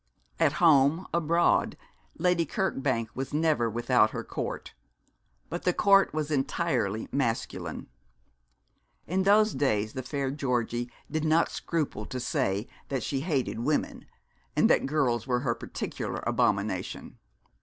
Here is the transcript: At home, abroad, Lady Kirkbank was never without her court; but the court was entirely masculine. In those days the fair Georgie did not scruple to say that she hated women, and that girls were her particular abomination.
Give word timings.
At 0.39 0.53
home, 0.53 1.05
abroad, 1.13 1.77
Lady 2.17 2.43
Kirkbank 2.43 3.09
was 3.13 3.35
never 3.35 3.69
without 3.69 4.09
her 4.09 4.23
court; 4.23 4.73
but 5.47 5.61
the 5.61 5.73
court 5.75 6.11
was 6.11 6.31
entirely 6.31 7.07
masculine. 7.11 7.85
In 9.05 9.21
those 9.21 9.53
days 9.53 9.93
the 9.93 10.01
fair 10.01 10.31
Georgie 10.31 10.89
did 11.11 11.23
not 11.23 11.51
scruple 11.51 12.07
to 12.07 12.19
say 12.19 12.67
that 12.89 13.03
she 13.03 13.19
hated 13.19 13.59
women, 13.59 14.07
and 14.55 14.67
that 14.71 14.87
girls 14.87 15.27
were 15.27 15.41
her 15.41 15.53
particular 15.53 16.23
abomination. 16.25 17.19